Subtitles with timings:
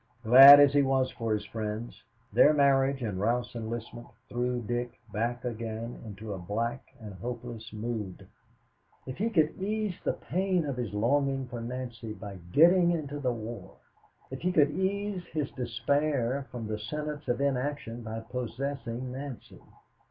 [0.23, 2.01] Glad as he was for his friends,
[2.33, 8.27] their marriage and Ralph's enlistment threw Dick back again into a black and hopeless mood.
[9.05, 13.31] If he could ease the pain of his longing for Nancy by getting into the
[13.31, 13.75] war!
[14.31, 19.61] If he could ease his despair from the sentence to inaction by possessing Nancy!